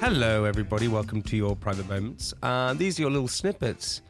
[0.00, 0.88] Hello, everybody.
[0.88, 2.32] Welcome to your private moments.
[2.42, 4.00] Uh, these are your little snippets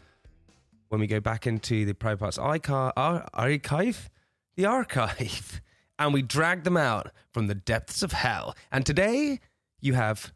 [0.88, 4.08] when we go back into the private parts archive,
[4.54, 5.60] the archive,
[5.98, 8.54] and we drag them out from the depths of hell.
[8.70, 9.40] And today
[9.80, 10.32] you have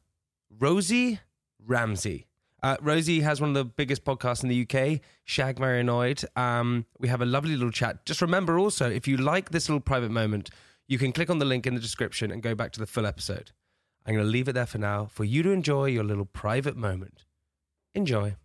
[0.58, 1.20] Rosie
[1.64, 2.26] Ramsey.
[2.60, 6.24] Uh, Rosie has one of the biggest podcasts in the UK, Shagged Married Annoyed.
[6.34, 8.04] Um, we have a lovely little chat.
[8.04, 10.50] Just remember also, if you like this little private moment,
[10.88, 13.06] you can click on the link in the description and go back to the full
[13.06, 13.52] episode.
[14.06, 16.76] I'm going to leave it there for now for you to enjoy your little private
[16.76, 17.24] moment.
[17.94, 18.36] Enjoy.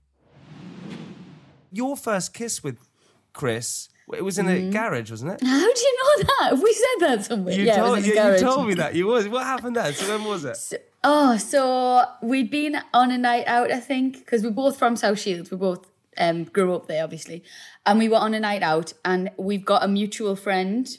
[1.71, 2.89] Your first kiss with
[3.33, 5.41] Chris, it was in a garage, wasn't it?
[5.45, 6.49] How do you know that?
[6.51, 7.53] Have we said that somewhere?
[7.53, 8.95] You, yeah, it told, was you, the you told me that.
[8.95, 9.27] You was.
[9.27, 9.93] What happened there?
[9.93, 10.91] So when was it?
[11.03, 15.19] Oh, so we'd been on a night out, I think, because we're both from South
[15.19, 15.51] Shields.
[15.51, 15.85] We both
[16.17, 17.43] um, grew up there, obviously.
[17.85, 20.89] And we were on a night out, and we've got a mutual friend.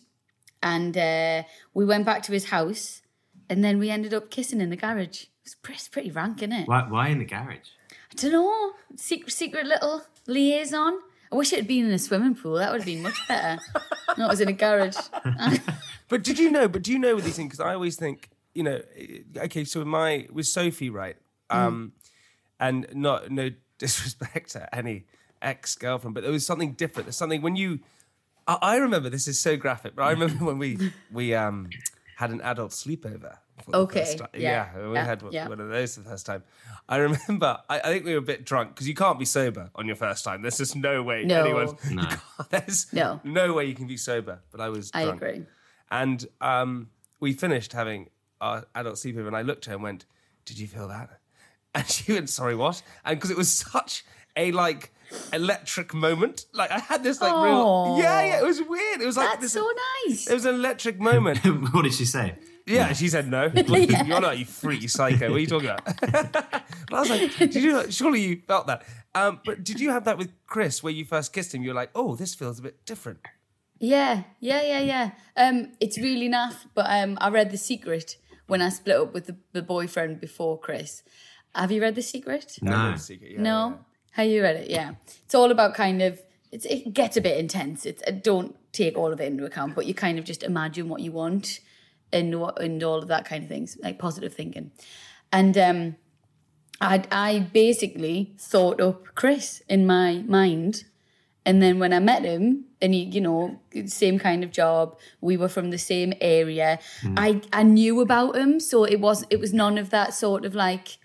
[0.62, 1.42] And uh,
[1.74, 3.02] we went back to his house,
[3.50, 5.24] and then we ended up kissing in the garage.
[5.24, 6.66] It was pretty, pretty rank, innit?
[6.66, 7.68] Why, why in the garage?
[7.90, 8.72] I don't know.
[8.96, 11.00] Secret, secret little liaison.
[11.32, 12.54] I wish it had been in a swimming pool.
[12.54, 13.60] That would have been much better.
[14.18, 14.96] no, it was in a garage.
[16.10, 16.66] But did you know?
[16.66, 17.52] But do you know with these things?
[17.52, 19.64] Because I always think, you know, eh, okay.
[19.64, 21.16] So with my with Sophie, right?
[21.48, 21.92] Um,
[22.58, 25.04] and not no disrespect to any
[25.40, 27.06] ex girlfriend, but there was something different.
[27.06, 27.78] There's something when you.
[28.48, 31.70] I, I remember this is so graphic, but I remember when we we um
[32.20, 33.36] had an adult sleepover.
[33.64, 34.28] for the Okay, first time.
[34.34, 35.48] yeah, yeah, we yeah, had one, yeah.
[35.48, 36.42] one of those the first time.
[36.88, 37.58] I remember.
[37.68, 39.96] I, I think we were a bit drunk because you can't be sober on your
[39.96, 40.42] first time.
[40.42, 41.40] There's just no way No.
[41.44, 41.72] anyone's.
[41.90, 42.08] No.
[42.50, 43.20] There's No.
[43.24, 44.40] no way you can be sober.
[44.52, 44.90] But I was.
[44.94, 45.46] I agree.
[45.90, 48.10] And um, we finished having
[48.40, 50.04] our adult sleepover, and I looked at her and went,
[50.44, 51.10] "Did you feel that?"
[51.74, 54.04] And she went, "Sorry, what?" And because it was such
[54.36, 54.92] a like
[55.32, 57.44] electric moment, like I had this like Aw.
[57.44, 59.00] real, yeah, yeah, it was weird.
[59.00, 59.52] It was like That's this.
[59.52, 59.68] so
[60.06, 60.28] nice.
[60.28, 61.38] It was an electric moment.
[61.72, 62.34] what did she say?
[62.66, 63.46] Yeah, she said no.
[63.54, 65.30] You're not, you freaky psycho.
[65.30, 65.84] What are you talking about?
[66.00, 66.54] but
[66.92, 67.90] I was like, did you?
[67.90, 68.84] Surely you felt that.
[69.14, 71.62] Um, but did you have that with Chris, where you first kissed him?
[71.62, 73.18] You were like, oh, this feels a bit different.
[73.80, 75.10] Yeah, yeah, yeah, yeah.
[75.36, 78.16] Um, it's really naff, but um, I read The Secret
[78.46, 81.02] when I split up with the, the boyfriend before Chris.
[81.54, 82.58] Have you read The Secret?
[82.60, 82.94] No.
[82.96, 83.78] Secret, yeah, no.
[84.12, 84.70] Have you read it?
[84.70, 84.94] Yeah.
[85.24, 86.20] It's all about kind of.
[86.52, 87.86] It's, it gets a bit intense.
[87.86, 90.88] It's uh, don't take all of it into account, but you kind of just imagine
[90.88, 91.60] what you want,
[92.12, 94.72] and what and all of that kind of things, like positive thinking.
[95.32, 95.96] And um,
[96.80, 100.84] I I basically thought up Chris in my mind.
[101.46, 105.38] And then when I met him, and he, you know, same kind of job, we
[105.38, 106.78] were from the same area.
[107.16, 110.54] I I knew about him, so it was it was none of that sort of
[110.54, 110.98] like,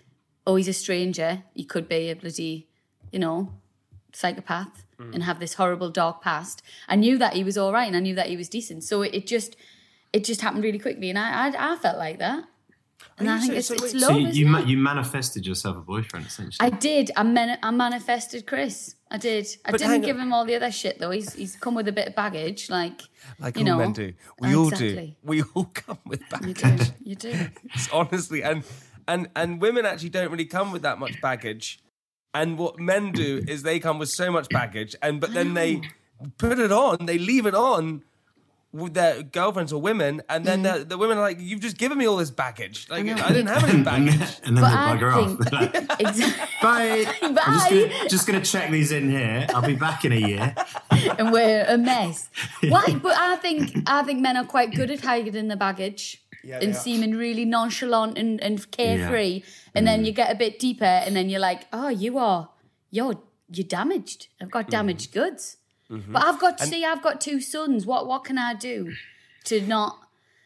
[0.46, 1.42] oh, he's a stranger.
[1.54, 2.68] He could be a bloody,
[3.12, 3.52] you know,
[4.12, 4.82] psychopath.
[4.98, 5.12] Mm.
[5.12, 6.62] and have this horrible dark past.
[6.88, 8.82] I knew that he was all right and I knew that he was decent.
[8.82, 9.54] So it, it just
[10.14, 12.44] it just happened really quickly and I I, I felt like that.
[13.18, 14.66] And Are I think so- it's, so it's love, So you, isn't you, ma- it?
[14.68, 16.66] you manifested yourself a boyfriend, essentially.
[16.66, 17.10] I did.
[17.14, 18.94] I, man- I manifested Chris.
[19.10, 19.46] I did.
[19.66, 21.10] I But didn't give him all the other shit though.
[21.10, 23.02] He's he's come with a bit of baggage, like
[23.38, 23.78] Like you all know.
[23.78, 24.14] men do.
[24.40, 25.12] We all do.
[25.22, 26.88] We all come with You baggage.
[26.88, 26.94] do.
[27.04, 27.34] You do.
[27.74, 28.64] It's honestly, and
[29.06, 31.80] and and women actually don't really come with that much baggage.
[32.36, 35.80] And what men do is they come with so much baggage, and but then they
[36.38, 38.02] put it on, they leave it on
[38.72, 40.80] with their girlfriends or women, and then mm-hmm.
[40.80, 42.88] the, the women are like, "You've just given me all this baggage.
[42.90, 45.50] Like I, didn't have any baggage." and then But they I bugger think off.
[45.50, 46.46] They're like, exactly.
[46.62, 47.14] Bye.
[47.22, 47.70] I'm just Bye.
[47.70, 49.46] gonna, just gonna check these in here.
[49.54, 50.54] I'll be back in a year.
[51.18, 52.28] and we're a mess.
[52.68, 52.98] Why?
[53.02, 56.66] But I think I think men are quite good at hiding the baggage Yeah, they
[56.66, 56.78] and are.
[56.78, 59.42] seeming really nonchalant and, and carefree.
[59.74, 60.06] And then mm.
[60.06, 62.50] you get a bit deeper, and then you're like, oh, you are,
[62.90, 63.20] you're
[63.50, 64.28] you're damaged.
[64.40, 65.20] I've got damaged mm-hmm.
[65.20, 65.56] goods.
[65.90, 66.12] Mm-hmm.
[66.12, 67.86] But I've got to see, I've got two sons.
[67.86, 68.94] What what can I do
[69.44, 69.98] to not,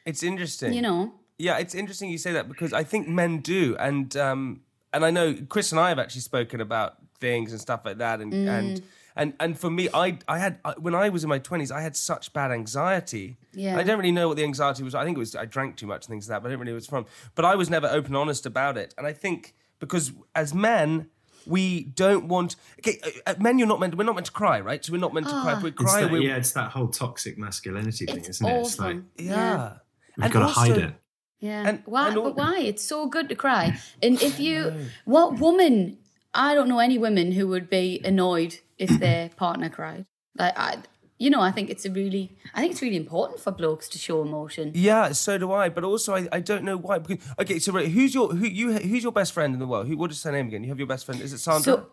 [0.04, 0.72] It's interesting.
[0.72, 1.14] you know?
[1.38, 4.60] Yeah, it's interesting you say that because I think men do, and um,
[4.92, 8.20] and I know Chris and I have actually spoken about things and stuff like that,
[8.20, 8.48] and Mm.
[8.48, 8.82] and
[9.16, 11.80] and and for me, I I had I- when I was in my twenties, I
[11.80, 13.36] had such bad anxiety.
[13.52, 13.76] Yeah.
[13.78, 14.94] I don't really know what the anxiety was.
[14.94, 16.60] I think it was I drank too much and things like that, but I don't
[16.60, 17.06] really know what it's from.
[17.34, 21.10] But I was never open honest about it, and I think because as men.
[21.46, 22.54] We don't want.
[22.80, 23.94] Okay, uh, uh, men, you're not meant.
[23.96, 24.84] We're not meant to cry, right?
[24.84, 25.54] So we're not meant to cry.
[25.56, 28.46] If we It's cry, that, we yeah, it's that whole toxic masculinity thing, It's isn't
[28.46, 28.60] it?
[28.60, 28.84] It's awful.
[28.92, 29.72] like yeah.
[30.18, 30.94] we've And got to also- hide it.
[31.40, 31.66] Yeah.
[31.66, 32.08] And- why?
[32.08, 32.58] and all- but why?
[32.60, 33.78] It's so good to cry.
[34.02, 34.70] And if you,
[35.06, 35.96] what woman?
[36.34, 40.06] I don't know any women who would be annoyed if their partner cried.
[40.38, 40.78] Like I,
[41.18, 43.98] you know, I think it's a really, I think it's really important for blokes to
[43.98, 44.72] show emotion.
[44.74, 45.68] Yeah, so do I.
[45.68, 46.98] But also, I, I don't know why.
[46.98, 49.88] Because okay, so right, who's your who you who's your best friend in the world?
[49.88, 50.62] Who what is her name again?
[50.62, 51.20] You have your best friend.
[51.20, 51.62] Is it Sandra?
[51.62, 51.86] So,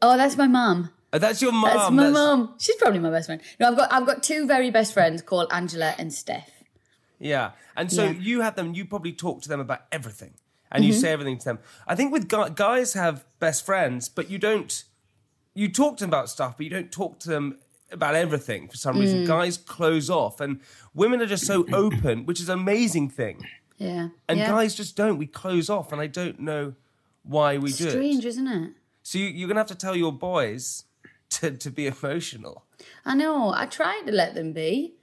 [0.00, 0.90] oh, that's my mum.
[1.12, 1.70] oh, that's your mum.
[1.76, 2.54] That's my mum.
[2.58, 3.42] She's probably my best friend.
[3.60, 6.50] No, I've got I've got two very best friends called Angela and Steph.
[7.18, 8.10] Yeah, and so Yeah.
[8.12, 8.74] you have them.
[8.74, 10.34] You probably talk to them about everything,
[10.72, 10.92] and Mm-hmm.
[10.92, 11.58] you say everything to them.
[11.86, 14.84] I think with gu- guys have best friends, but you don't.
[15.54, 17.58] You talk to them about stuff, but you don't talk to them
[17.90, 19.00] about everything for some Mm.
[19.00, 19.24] reason.
[19.26, 20.60] Guys close off, and
[20.94, 23.46] women are just so open, which is an amazing thing.
[23.78, 24.08] Yeah.
[24.28, 24.48] And yeah.
[24.48, 25.18] guys just don't.
[25.18, 26.74] We close off, and I don't know
[27.22, 27.90] why we do it.
[27.90, 28.72] strange, isn't it?
[29.02, 30.84] So you, you're gonna have to tell your boys
[31.30, 32.64] to, to be emotional.
[33.04, 33.52] I know.
[33.52, 34.94] I try to let them be.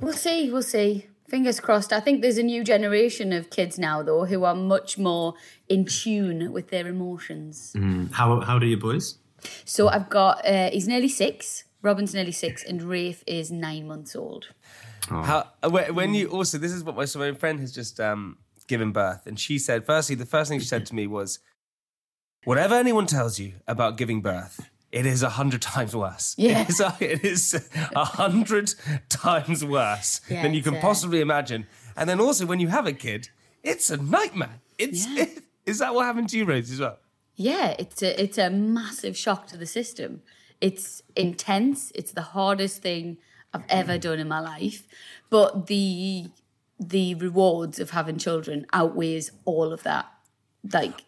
[0.00, 0.50] We'll see.
[0.50, 1.06] We'll see.
[1.30, 1.92] Fingers crossed.
[1.92, 5.34] I think there's a new generation of kids now, though, who are much more
[5.68, 7.72] in tune with their emotions.
[8.10, 9.18] How how do your boys?
[9.64, 11.64] So I've got, uh, he's nearly six.
[11.82, 14.48] Robin's nearly six, and Rafe is nine months old.
[15.08, 18.00] How uh, when when you also this is what my, so my friend has just
[18.00, 21.38] um, given birth, and she said firstly the first thing she said to me was,
[22.44, 26.34] "Whatever anyone tells you about giving birth." It is a hundred times worse.
[26.36, 26.62] Yeah.
[26.62, 28.74] It is a, it is a hundred
[29.08, 31.66] times worse Yeah, than you can uh, possibly imagine.
[31.96, 33.28] And then also when you have a kid,
[33.62, 34.60] it's a nightmare.
[34.78, 35.26] It's Yeah.
[35.66, 36.98] is that what happened to you, Rose, as well?
[37.36, 40.22] Yeah, it's a it's a massive shock to the system.
[40.60, 41.90] It's intense.
[41.94, 43.18] It's the hardest thing
[43.54, 44.86] I've ever done in my life,
[45.30, 46.26] but the
[46.78, 50.06] the rewards of having children outweighs all of that.
[50.72, 51.04] Like,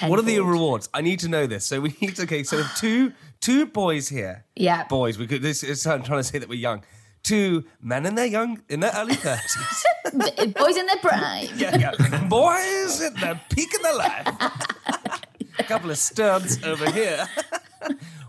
[0.00, 0.10] tenfold.
[0.10, 0.88] What are the rewards?
[0.94, 1.66] I need to know this.
[1.66, 2.22] So we need to.
[2.22, 4.44] Okay, so two two boys here.
[4.56, 4.84] Yeah.
[4.88, 5.18] boys.
[5.18, 5.42] We could.
[5.42, 6.82] This is I'm trying to say that we're young.
[7.22, 9.84] Two men in their young in their early thirties.
[10.54, 11.48] Boys in their prime.
[11.54, 12.24] yeah, yeah.
[12.28, 14.26] Boys at the peak of their life.
[15.58, 17.28] A couple of studs over here.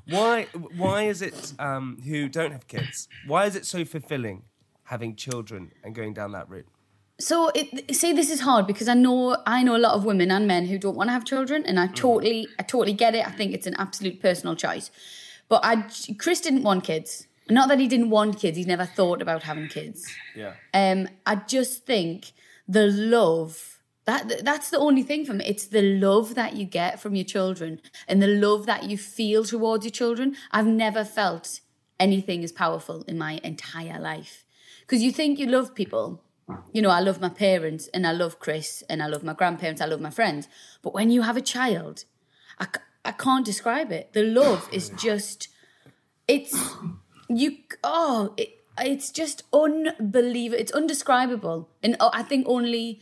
[0.10, 0.44] why?
[0.76, 3.08] Why is it um, who don't have kids?
[3.26, 4.44] Why is it so fulfilling
[4.84, 6.68] having children and going down that route?
[7.22, 10.32] So it, see, this is hard because I know I know a lot of women
[10.32, 13.28] and men who don't want to have children, and I totally, I totally get it.
[13.28, 14.90] I think it's an absolute personal choice.
[15.48, 15.86] But I,
[16.18, 17.28] Chris didn't want kids.
[17.50, 20.12] Not that he didn't want kids; he's never thought about having kids.
[20.36, 20.54] Yeah.
[20.74, 22.32] Um, I just think
[22.68, 25.46] the love that that's the only thing for me.
[25.46, 29.44] It's the love that you get from your children and the love that you feel
[29.44, 30.36] towards your children.
[30.52, 31.60] I've never felt
[32.00, 34.44] anything as powerful in my entire life.
[34.82, 36.24] Because you think you love people.
[36.74, 39.82] You know, I love my parents and I love Chris and I love my grandparents,
[39.82, 40.48] I love my friends.
[40.82, 42.06] But when you have a child,
[42.60, 42.68] I,
[43.04, 44.14] I can't describe it.
[44.14, 45.50] The love is just,
[46.28, 46.56] it's,
[47.28, 50.60] you, oh, it, it's just unbelievable.
[50.60, 51.70] It's undescribable.
[51.84, 53.02] And oh, I think only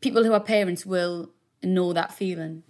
[0.00, 1.30] people who are parents will
[1.62, 2.62] know that feeling.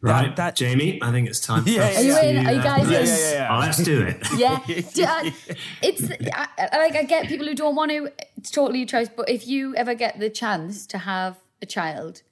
[0.00, 0.98] Right, that- Jamie.
[1.02, 1.64] I think it's time.
[1.64, 2.14] For Yeah, us yeah, yeah.
[2.14, 2.46] to, Are you in?
[2.46, 2.90] Are you uh, guys in?
[2.92, 3.56] let's- Yeah, yeah, yeah.
[3.56, 4.16] Oh, let's do it.
[4.38, 4.60] Yeah,
[4.94, 5.34] Do- I-
[5.82, 8.10] it's I, I- like I get people who don't want to.
[8.36, 9.08] It's totally your choice.
[9.14, 12.22] But if you ever get the chance to have a child,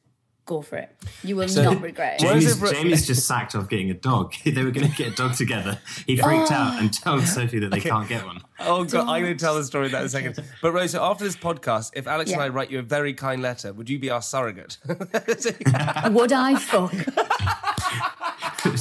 [0.46, 0.96] go for it.
[1.22, 2.20] You will So, not regret it.
[2.20, 4.32] Jamie's, Jamie's just sacked off getting a dog.
[4.44, 5.78] they were going to get a dog together.
[6.06, 8.40] He freaked out and told Sophie that they can't get one.
[8.60, 10.42] Oh god, I'm going to tell the story of that in a second.
[10.62, 13.72] But Rosa, after this podcast, if Alex and I write you a very kind letter,
[13.72, 14.78] would you be our surrogate?
[14.88, 16.94] Would I fuck?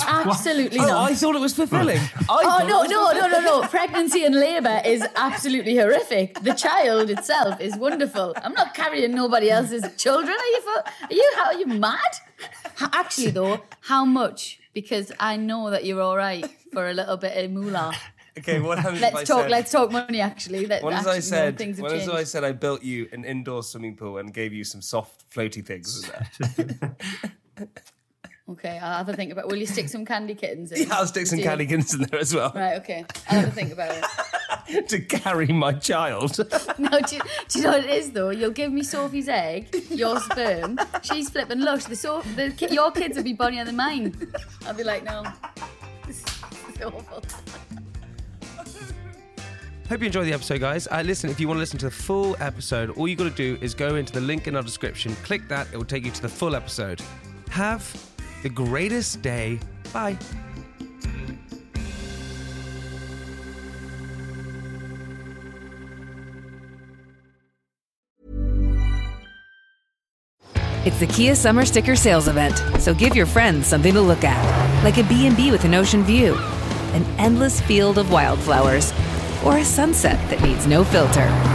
[0.08, 1.12] Absolutely oh, not.
[1.12, 2.00] I thought it was fulfilling.
[2.00, 3.68] I Oh no no no no no!
[3.68, 6.40] Pregnancy and labour is absolutely horrific.
[6.42, 8.34] The child itself is wonderful.
[8.44, 10.36] I'm not carrying nobody else's children.
[10.38, 10.62] Are you?
[10.62, 11.32] fu- Are you?
[11.36, 12.00] How are you mad?
[12.94, 14.60] Actually, though, how much?
[14.74, 17.94] Because I know that you're all right for a little bit of moolah.
[18.38, 19.42] Okay, what happens if I Let's talk.
[19.44, 20.20] said- Let's talk money.
[20.20, 21.58] Actually, Let, What if actually, I no, said?
[21.58, 22.14] things What if changed.
[22.14, 25.66] I said I built you an indoor swimming pool and gave you some soft floaty
[25.66, 26.12] things?
[28.48, 28.68] with that?
[28.68, 29.48] Okay, I'll have a think about.
[29.48, 30.80] Will you stick some candy kittens in?
[30.88, 32.76] Yeah, I'll stick some Do you- candy kittens in there as well Right.
[32.78, 33.06] Okay.
[33.30, 34.06] I'll have a think about it.
[34.90, 36.38] to carry my child.
[36.78, 38.30] No, do you, do you know what it is though?
[38.32, 40.78] You'll give me Sophie's egg, your sperm.
[41.04, 41.86] She's flipping lush.
[41.86, 44.14] The, so, the ki- your kids will be bonnier than mine.
[44.68, 45.24] I'll be like, no,
[46.06, 47.24] this is awful.
[49.90, 50.88] Hope you enjoyed the episode, guys.
[50.92, 53.30] Uh, listen, if you want to listen to the full episode, all you got to
[53.30, 56.12] do is go into the link in our description, click that, it will take you
[56.12, 57.02] to the full episode.
[57.52, 57.84] Have
[58.46, 59.60] the greatest day.
[59.92, 60.16] Bye.
[70.86, 74.84] It's the Kia Summer Sticker Sales Event, so give your friends something to look at,
[74.84, 76.36] like a B&B with an ocean view,
[76.94, 78.94] an endless field of wildflowers,
[79.44, 81.55] or a sunset that needs no filter.